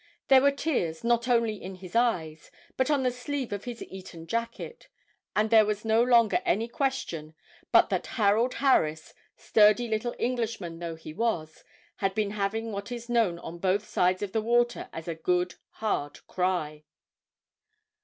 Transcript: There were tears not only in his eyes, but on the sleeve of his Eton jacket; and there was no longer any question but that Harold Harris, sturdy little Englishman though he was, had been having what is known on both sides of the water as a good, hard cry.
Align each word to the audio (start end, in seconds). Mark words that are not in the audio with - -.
There 0.29 0.41
were 0.41 0.49
tears 0.49 1.03
not 1.03 1.27
only 1.27 1.61
in 1.61 1.75
his 1.75 1.95
eyes, 1.95 2.49
but 2.75 2.89
on 2.89 3.03
the 3.03 3.11
sleeve 3.11 3.53
of 3.53 3.65
his 3.65 3.83
Eton 3.83 4.25
jacket; 4.25 4.87
and 5.35 5.51
there 5.51 5.63
was 5.63 5.85
no 5.85 6.01
longer 6.01 6.41
any 6.43 6.67
question 6.67 7.35
but 7.71 7.91
that 7.91 8.07
Harold 8.17 8.55
Harris, 8.55 9.13
sturdy 9.37 9.87
little 9.87 10.15
Englishman 10.17 10.79
though 10.79 10.95
he 10.95 11.13
was, 11.13 11.63
had 11.97 12.15
been 12.15 12.31
having 12.31 12.71
what 12.71 12.91
is 12.91 13.09
known 13.09 13.37
on 13.37 13.59
both 13.59 13.87
sides 13.87 14.23
of 14.23 14.31
the 14.31 14.41
water 14.41 14.89
as 14.91 15.07
a 15.07 15.13
good, 15.13 15.53
hard 15.73 16.25
cry. 16.25 16.83